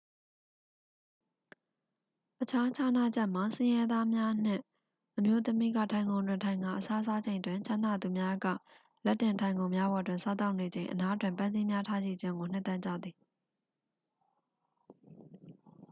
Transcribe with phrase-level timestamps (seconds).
[2.41, 4.63] အခြားခြားနားချက်မှာ ဆင်းရဲသားများနှင့်
[5.17, 8.45] အမျိုးသမီးက ထိုင်ခုံတွင် ထိုင်ကာ အစားစားချိန်တွင် ချမ်းသာသူများက
[9.05, 13.15] လက်တင်ထိုင်ခုံများပေါ်တွင် စားသောက်နေချိန် အနားတွင် ပန်းစည်းများထားရှိခြင်းကို နှစ်သက်ကြသည်